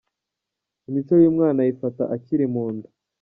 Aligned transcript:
Imico 0.89 1.13
y’umwana 1.21 1.57
ayifata 1.63 2.03
akiri 2.15 2.45
mu 2.53 2.65
nda 2.73 2.89